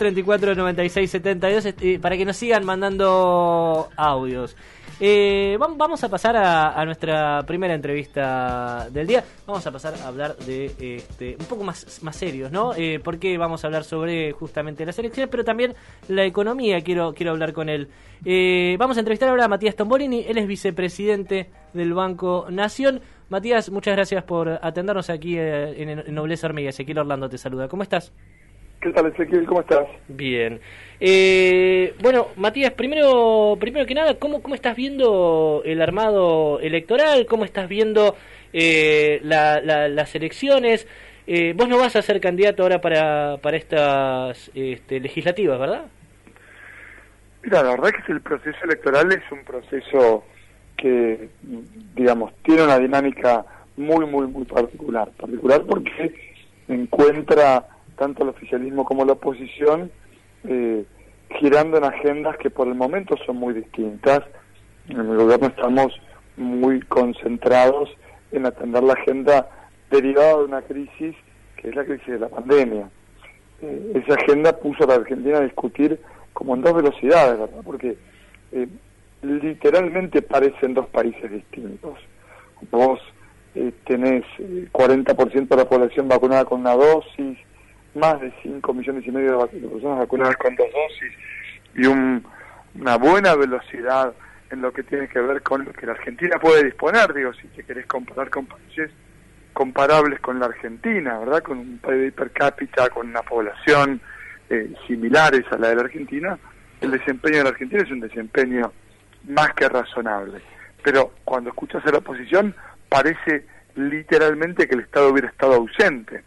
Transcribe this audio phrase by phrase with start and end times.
[0.00, 4.56] 34 96 72 este, para que nos sigan mandando audios.
[5.02, 9.24] Eh, vam- vamos a pasar a, nuestra primera entrevista del día.
[9.46, 12.72] Vamos a pasar a hablar de este, un poco más, más serios, ¿no?
[12.76, 15.74] Eh, porque vamos a hablar sobre justamente las elecciones, pero también
[16.08, 16.80] la economía.
[16.82, 17.88] Quiero, quiero hablar con él.
[18.26, 20.24] Eh, vamos a entrevistar ahora a Matías Tombolini.
[20.28, 23.00] Él es vicepresidente del Banco Nación.
[23.30, 26.68] Matías, muchas gracias por atendernos aquí eh, en, en Nobleza Hormiga.
[26.70, 27.68] Ezequiel Orlando te saluda.
[27.68, 28.12] ¿Cómo estás?
[28.80, 29.44] ¿Qué tal, Ezequiel?
[29.46, 29.86] ¿Cómo estás?
[30.08, 30.58] Bien.
[31.00, 37.26] Eh, bueno, Matías, primero, primero que nada, ¿cómo, ¿cómo estás viendo el armado electoral?
[37.26, 38.16] ¿Cómo estás viendo
[38.52, 40.86] eh, la- la- las elecciones?
[41.26, 45.84] Eh, vos no vas a ser candidato ahora para, para estas este, legislativas, ¿verdad?
[47.42, 50.24] Mira, la verdad que el proceso electoral es un proceso
[50.76, 51.28] que,
[51.94, 53.44] digamos, tiene una dinámica
[53.76, 55.10] muy, muy, muy particular.
[55.12, 56.14] Particular porque
[56.68, 57.66] encuentra
[58.00, 59.90] tanto el oficialismo como la oposición
[60.44, 60.86] eh,
[61.38, 64.22] girando en agendas que por el momento son muy distintas.
[64.88, 65.92] En el gobierno estamos
[66.38, 67.90] muy concentrados
[68.32, 69.50] en atender la agenda
[69.90, 71.14] derivada de una crisis
[71.56, 72.88] que es la crisis de la pandemia.
[73.60, 76.00] Eh, esa agenda puso a la Argentina a discutir
[76.32, 77.50] como en dos velocidades.
[77.62, 77.98] Porque
[78.52, 78.66] eh,
[79.20, 81.98] literalmente parecen dos países distintos.
[82.70, 82.98] Vos
[83.54, 87.36] eh, tenés eh, 40% de la población vacunada con una dosis,
[87.94, 91.12] más de 5 millones y medio de, de personas vacunadas con dos dosis
[91.74, 92.24] y un-
[92.74, 94.12] una buena velocidad
[94.50, 97.48] en lo que tiene que ver con lo que la Argentina puede disponer, digo, si
[97.48, 98.90] te querés comparar con países
[99.52, 101.42] comparables con la Argentina, ¿verdad?
[101.42, 104.00] Con un PIB per cápita, con una población
[104.48, 106.38] eh, similares a la de la Argentina,
[106.80, 108.72] el desempeño de la Argentina es un desempeño
[109.28, 110.40] más que razonable.
[110.82, 112.54] Pero cuando escuchas a la oposición,
[112.88, 113.44] parece
[113.74, 116.22] literalmente que el Estado hubiera estado ausente.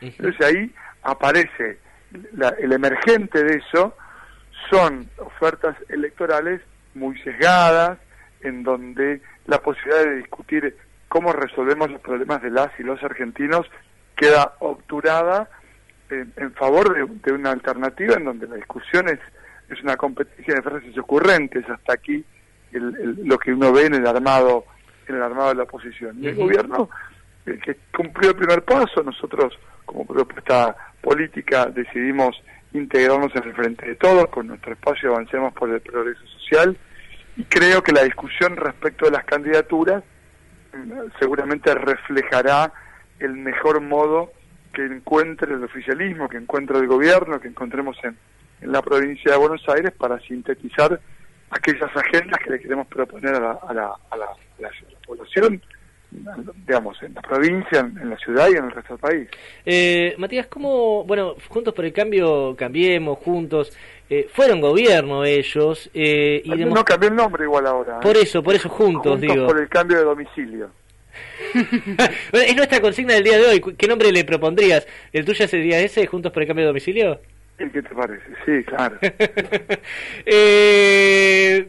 [0.00, 1.78] Entonces ahí aparece
[2.32, 3.96] la- el emergente de eso,
[4.70, 6.60] son ofertas electorales
[6.94, 7.98] muy sesgadas,
[8.40, 10.76] en donde la posibilidad de discutir
[11.08, 13.66] cómo resolvemos los problemas de las y los argentinos
[14.16, 15.48] queda obturada
[16.10, 19.18] en, en favor de, de una alternativa en donde la discusión es,
[19.68, 21.68] es una competencia de frases ocurrentes.
[21.68, 22.24] Hasta aquí
[22.72, 24.64] el- el- lo que uno ve en el armado
[25.06, 26.22] en el armado de la oposición.
[26.22, 26.90] Y el gobierno
[27.64, 29.02] que cumplió el primer paso.
[29.02, 32.36] Nosotros como propuesta política decidimos
[32.72, 36.76] integrarnos en el frente de todos con nuestro espacio avancemos por el progreso social.
[37.36, 40.02] Y creo que la discusión respecto de las candidaturas
[40.74, 42.72] mm, seguramente reflejará
[43.20, 44.32] el mejor modo
[44.72, 48.16] que encuentre el oficialismo, que encuentre el gobierno, que encontremos en,
[48.60, 51.00] en la provincia de Buenos Aires para sintetizar
[51.50, 54.28] aquellas agendas que le queremos proponer a la, a la, a la
[55.06, 55.62] población,
[56.10, 59.28] digamos, en la provincia, en, la ciudad y en el resto del país.
[59.66, 63.76] Eh, Matías, ¿cómo, bueno, Juntos por el Cambio, Cambiemos, Juntos,
[64.10, 67.96] eh, fueron gobierno ellos eh, y no cambió el nombre igual ahora.
[67.96, 68.00] ¿eh?
[68.02, 69.46] Por eso, por eso Juntos, Juntos digo.
[69.46, 70.70] por el cambio de domicilio.
[72.32, 73.60] Es nuestra consigna del día de hoy.
[73.76, 74.86] ¿Qué nombre le propondrías?
[75.12, 77.20] ¿El tuyo sería ese, Juntos por el Cambio de Domicilio?
[77.58, 78.24] ¿Y qué te parece?
[78.46, 78.98] Sí, claro.
[80.24, 81.68] Eh,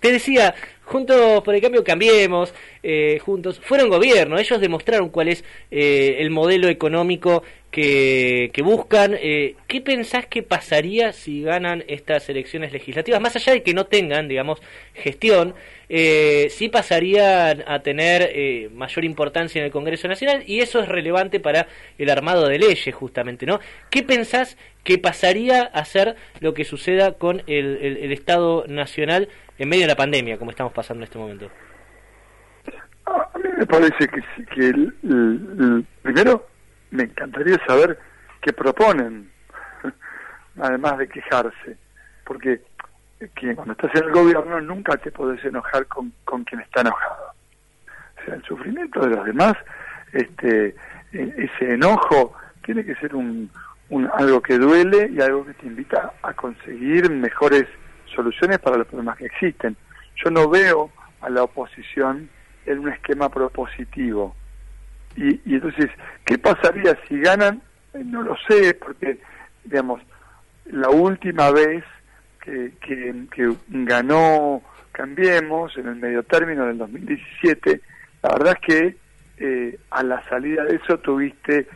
[0.00, 0.54] te decía,
[0.84, 2.52] Juntos por el Cambio Cambiemos,
[2.84, 7.42] eh, Juntos, fueron gobierno, ellos demostraron cuál es eh, el modelo económico
[7.74, 9.16] que, buscan.
[9.20, 13.20] Eh, ¿Qué pensás que pasaría si ganan estas elecciones legislativas?
[13.20, 14.60] Más allá de que no tengan, digamos,
[14.94, 15.54] gestión,
[15.88, 20.88] eh, sí pasarían a tener eh, mayor importancia en el Congreso Nacional y eso es
[20.88, 21.66] relevante para
[21.98, 23.58] el armado de leyes, justamente, ¿no?
[23.90, 29.28] ¿Qué pensás que pasaría a ser lo que suceda con el Estado Nacional
[29.58, 31.50] en medio de la pandemia, como estamos pasando en este momento?
[33.56, 36.46] Me parece que, el- primero
[36.90, 37.98] me encantaría saber
[38.40, 39.30] qué proponen,
[40.60, 41.76] además de quejarse,
[42.24, 42.62] porque
[43.34, 47.32] que cuando estás en el gobierno nunca te podés enojar con, con quien está enojado.
[48.20, 49.54] O sea, el sufrimiento de los demás,
[50.12, 50.74] este,
[51.12, 52.34] e- ese enojo
[52.64, 53.50] tiene que ser un,
[53.88, 57.64] un- algo que duele y algo que te invita a conseguir mejores
[58.14, 59.76] soluciones para los problemas que existen.
[60.22, 60.90] Yo no veo
[61.20, 62.28] a la oposición
[62.66, 64.34] en un esquema propositivo.
[65.16, 65.90] Y, y entonces,
[66.24, 67.62] ¿qué pasaría si ganan?
[67.92, 69.18] No lo sé, porque,
[69.64, 70.00] digamos,
[70.66, 71.84] la última vez
[72.40, 74.62] que, que, que ganó
[74.94, 77.80] Cambiemos en el medio término del 2017,
[78.22, 78.96] la verdad es que
[79.38, 81.66] eh, a la salida de eso tuviste,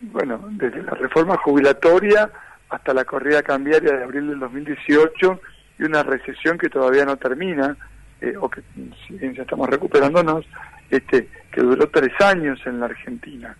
[0.00, 2.30] bueno, desde la reforma jubilatoria
[2.68, 5.40] hasta la corrida cambiaria de abril del 2018
[5.80, 7.76] y una recesión que todavía no termina
[8.20, 8.62] eh, o que
[9.06, 10.46] si bien ya estamos recuperándonos,
[10.90, 13.56] este, que duró tres años en la Argentina.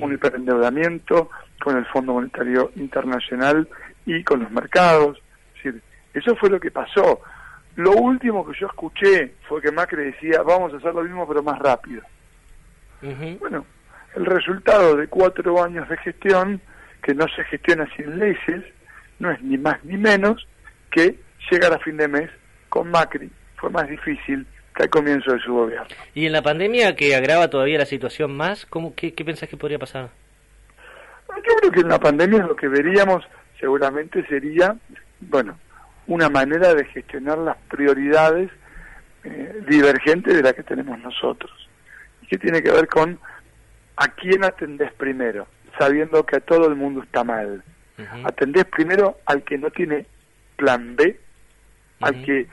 [0.00, 1.30] Un hiperendeudamiento
[1.62, 3.68] con el Fondo Monetario Internacional
[4.04, 5.18] y con los mercados.
[5.56, 7.20] Es decir, eso fue lo que pasó.
[7.76, 11.42] Lo último que yo escuché fue que Macri decía, vamos a hacer lo mismo pero
[11.42, 12.02] más rápido.
[13.40, 13.66] Bueno,
[14.14, 16.60] el resultado de cuatro años de gestión,
[17.02, 18.64] que no se gestiona sin leyes,
[19.18, 20.46] no es ni más ni menos
[20.90, 21.18] que
[21.50, 22.30] llegar a fin de mes
[22.68, 23.30] con Macri.
[23.56, 25.86] Fue más difícil que al comienzo de su gobierno.
[26.14, 28.66] ¿Y en la pandemia que agrava todavía la situación más?
[28.66, 30.10] ¿cómo, qué, ¿Qué pensás que podría pasar?
[31.28, 33.24] Yo creo que en la pandemia lo que veríamos
[33.58, 34.76] seguramente sería,
[35.20, 35.58] bueno,
[36.06, 38.50] una manera de gestionar las prioridades
[39.24, 41.50] eh, divergentes de las que tenemos nosotros.
[42.22, 43.18] Y que tiene que ver con
[43.96, 45.46] a quién atendés primero,
[45.78, 47.62] sabiendo que a todo el mundo está mal.
[48.24, 50.06] Atendés primero al que no tiene
[50.56, 51.18] plan B,
[52.00, 52.48] al que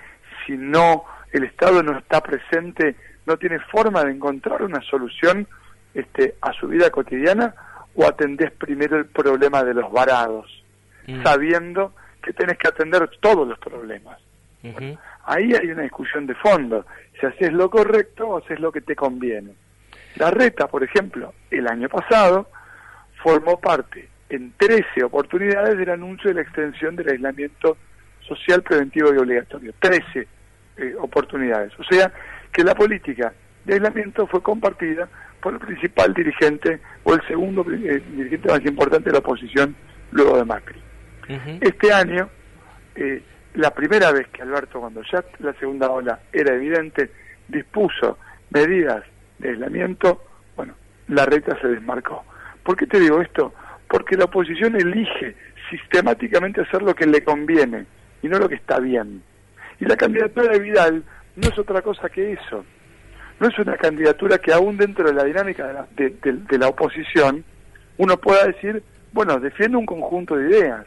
[0.45, 2.95] si no el Estado no está presente,
[3.25, 5.47] no tiene forma de encontrar una solución
[5.93, 7.53] este, a su vida cotidiana,
[7.95, 10.63] o atendés primero el problema de los varados,
[11.07, 11.23] mm.
[11.23, 14.19] sabiendo que tenés que atender todos los problemas.
[15.25, 16.85] ahí hay una discusión de fondo,
[17.19, 19.53] si haces lo correcto o haces lo que te conviene.
[20.15, 22.49] La reta, por ejemplo, el año pasado
[23.23, 27.77] formó parte en 13 oportunidades del anuncio de la extensión del aislamiento
[28.27, 29.73] social preventivo y obligatorio.
[29.79, 30.27] 13
[30.77, 31.71] eh, oportunidades.
[31.79, 32.11] O sea,
[32.51, 33.33] que la política
[33.65, 35.07] de aislamiento fue compartida
[35.41, 39.75] por el principal dirigente o el segundo eh, dirigente más importante de la oposición
[40.11, 40.81] luego de Macri.
[41.61, 42.29] Este año,
[42.95, 43.23] eh,
[43.53, 47.09] la primera vez que Alberto, cuando ya la segunda ola era evidente,
[47.47, 48.17] dispuso
[48.49, 49.03] medidas
[49.39, 50.23] de aislamiento,
[50.57, 50.73] bueno,
[51.07, 52.25] la reta se desmarcó.
[52.63, 53.53] ¿Por qué te digo esto?
[53.87, 55.35] Porque la oposición elige
[55.69, 57.85] sistemáticamente hacer lo que le conviene
[58.21, 59.23] y no lo que está bien.
[59.79, 61.03] Y la candidatura de Vidal
[61.35, 62.63] no es otra cosa que eso.
[63.39, 67.43] No es una candidatura que aún dentro de la dinámica de la, de, la oposición
[67.97, 70.85] uno pueda decir, bueno, defiende un conjunto de ideas.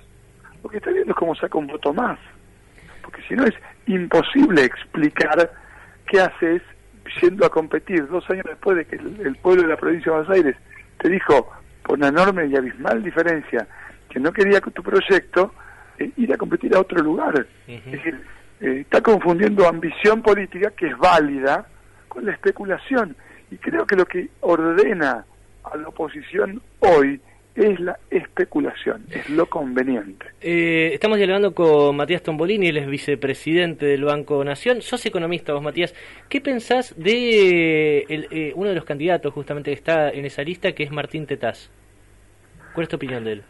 [0.62, 2.18] Lo que está viendo es cómo saca un voto más.
[3.02, 3.54] Porque si no es
[3.86, 5.50] imposible explicar
[6.06, 6.62] qué haces
[7.20, 10.36] yendo a competir dos años después de que el, pueblo de la provincia de Buenos
[10.36, 10.56] Aires
[10.98, 11.50] te dijo
[11.82, 13.66] por una enorme y abismal diferencia
[14.08, 15.52] que no quería que tu proyecto
[15.98, 17.46] eh, ir a competir a otro lugar.
[17.66, 18.20] Es decir,
[18.60, 21.66] eh, está confundiendo ambición política, que es válida,
[22.08, 23.16] con la especulación.
[23.50, 25.24] Y creo que lo que ordena
[25.64, 27.20] a la oposición hoy
[27.54, 30.26] es la especulación, es lo conveniente.
[30.40, 34.82] Eh, estamos dialogando con Matías Tombolini, él es vicepresidente del Banco Nación.
[34.82, 35.94] Sos economista vos, Matías.
[36.28, 40.82] ¿Qué pensás de eh, uno de los candidatos justamente que está en esa lista, que
[40.82, 41.70] es Martín Tetaz?
[42.72, 43.42] ¿Cuál es tu opinión de él?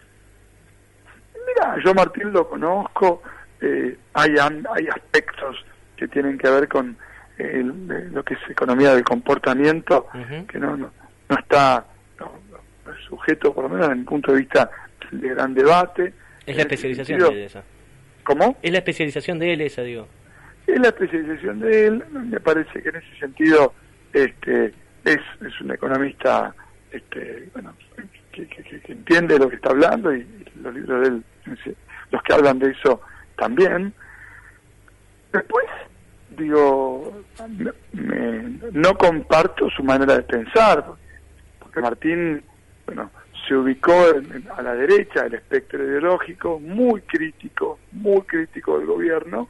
[1.64, 3.22] Mira, yo Martín lo conozco,
[3.60, 5.64] eh, hay, hay aspectos
[5.96, 6.96] que tienen que ver con
[7.38, 10.06] lo que es economía del comportamiento,
[10.48, 10.90] que no, no,
[11.28, 11.84] no está
[13.08, 14.70] sujeto, por lo menos desde mi punto de vista,
[15.10, 16.12] de gran debate.
[16.46, 17.62] Es la especialización de él esa.
[18.22, 18.56] ¿Cómo?
[18.62, 20.06] Es la especialización de él esa, digo.
[20.66, 23.74] Es la especialización de él, me parece que en ese sentido
[24.12, 24.72] este,
[25.04, 26.54] es, es un economista
[26.90, 27.74] este, bueno,
[28.34, 30.26] que, entiende lo que está hablando y,
[30.62, 31.24] los libros de él,
[32.10, 33.00] los que hablan de eso
[33.36, 33.92] también.
[35.32, 35.66] Después,
[36.36, 37.22] digo,
[38.72, 40.84] no comparto su manera de pensar,
[41.58, 42.42] porque Martín
[42.86, 43.10] bueno,
[43.46, 43.94] se ubicó
[44.56, 49.48] a la derecha del espectro ideológico, muy crítico, muy crítico del gobierno,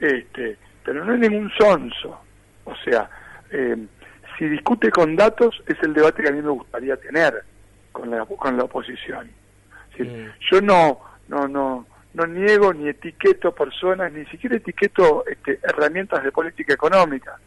[0.00, 2.20] este, pero no es ningún sonso.
[2.64, 3.08] O sea,
[3.50, 3.76] eh,
[4.38, 7.44] si discute con datos es el debate que a mí me gustaría tener
[7.94, 9.30] con la, con la oposición.
[9.98, 10.26] Mm.
[10.50, 16.32] Yo no, no, no, no niego ni etiqueto personas, ni siquiera etiqueto este, herramientas de
[16.32, 17.38] política económica.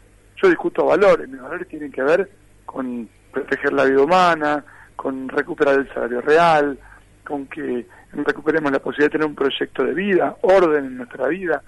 [0.42, 2.30] Yo discuto valores, mis valores tienen que ver
[2.64, 4.64] con proteger la vida humana,
[4.96, 6.78] con recuperar el salario real,
[7.24, 11.62] con que recuperemos la posibilidad de tener un proyecto de vida, orden en nuestra vida.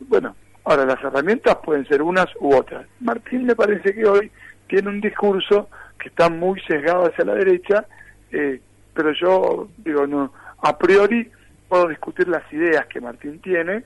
[0.00, 2.86] Bueno, ahora las herramientas pueden ser unas u otras.
[3.00, 4.30] Martín me parece que hoy
[4.66, 7.86] tiene un discurso que está muy sesgado hacia la derecha,
[8.32, 8.60] eh,
[8.94, 10.32] pero yo digo, no,
[10.62, 11.30] a priori
[11.68, 13.84] puedo discutir las ideas que Martín tiene,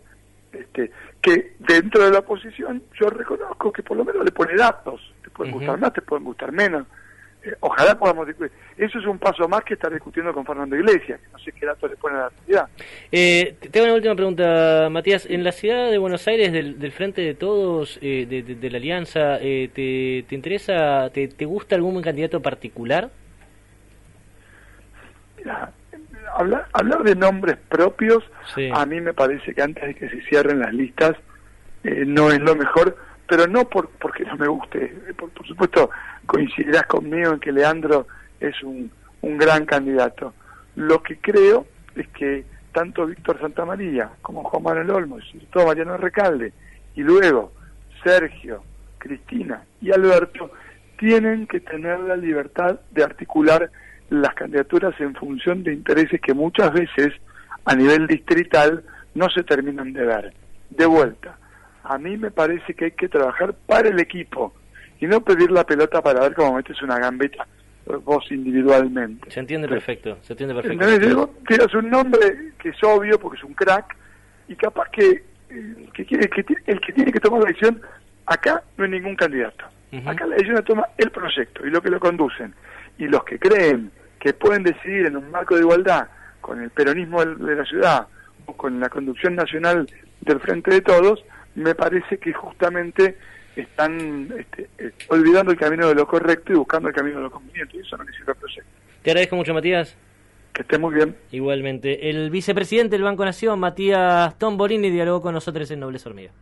[0.53, 5.01] este, que dentro de la oposición yo reconozco que por lo menos le pone datos,
[5.23, 6.87] te pueden gustar más, te pueden gustar menos,
[7.45, 8.53] eh, ojalá podamos discutir.
[8.77, 11.67] Eso es un paso más que estar discutiendo con Fernando Iglesias, que no sé qué
[11.67, 12.69] datos le pone a la actividad.
[13.11, 15.27] Eh, tengo una última pregunta, Matías.
[15.29, 19.71] En la ciudad de Buenos Aires, del, Frente de Todos, eh, de, la Alianza, eh,
[19.75, 23.11] te, ¿te interesa, te, te gusta algún candidato particular?
[25.43, 25.73] Mira,
[26.35, 28.23] hablar, hablar de nombres propios,
[28.75, 31.17] a mí me parece que antes de que se cierren las listas,
[31.83, 32.97] no es lo mejor
[33.33, 34.89] pero no por, porque no me guste.
[35.17, 35.89] Por, por supuesto,
[36.27, 38.07] coincidirás conmigo en que Leandro
[38.39, 38.91] es un,
[39.23, 40.35] un gran candidato.
[40.77, 45.97] Lo que creo es que tanto Víctor Santamaría como Juan Manuel Olmos, y todo Mariano
[45.97, 46.53] Recalde,
[46.95, 47.53] y luego
[48.05, 48.63] Sergio,
[48.99, 50.51] Cristina y Alberto,
[50.99, 53.71] tienen que tener la libertad de articular
[54.11, 57.13] las candidaturas en función de intereses que muchas veces
[57.65, 60.35] a nivel distrital no se terminan de ver.
[60.71, 61.37] De vuelta,
[61.85, 64.55] a mí me parece que hay que trabajar para el equipo
[65.01, 67.47] y no pedir la pelota para ver cómo metes una gambeta
[67.87, 69.31] vos individualmente.
[69.31, 71.35] Se entiende perfecto, se entiende perfecto.
[71.47, 73.97] Tienes un nombre que es obvio porque es un crack
[74.49, 77.81] y capaz que, eh, que, quiere, que el que tiene que tomar la decisión
[78.27, 79.65] acá no hay ningún candidato.
[80.07, 82.55] Acá la decisión la toma el proyecto y lo que lo conducen.
[82.99, 86.09] Y los que creen que pueden decidir en un marco de igualdad
[86.41, 88.07] con el peronismo de la ciudad
[88.47, 89.89] o con la conducción nacional
[90.21, 93.17] del Frente de Todos, me parece que justamente
[93.57, 97.31] están este, eh, olvidando el camino de lo correcto y buscando el camino de lo
[97.31, 97.77] conveniente.
[97.77, 98.71] Y eso no necesita proyecto.
[99.03, 99.97] Te agradezco mucho, Matías.
[100.53, 101.17] Que esté muy bien.
[101.31, 102.11] Igualmente.
[102.11, 106.33] El vicepresidente del Banco Nación, Matías Tombolini, dialogó con nosotros en Nobleza Hormiga.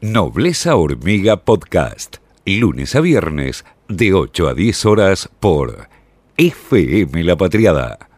[0.00, 2.18] Nobleza Hormiga Podcast.
[2.44, 5.88] Lunes a viernes, de 8 a 10 horas por
[6.36, 8.15] FM La Patriada